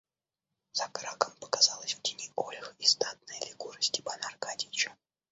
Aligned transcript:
За 0.71 0.87
Краком 0.87 1.35
показалась 1.39 1.93
в 1.93 2.01
тени 2.01 2.31
ольх 2.35 2.73
и 2.79 2.87
статная 2.87 3.39
фигура 3.41 3.79
Степана 3.81 4.25
Аркадьича. 4.25 4.97